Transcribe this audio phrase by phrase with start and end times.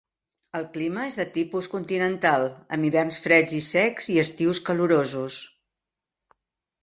[0.59, 2.45] El clima és de tipus continental,
[2.77, 5.37] amb hiverns freds i secs i estius calorosos.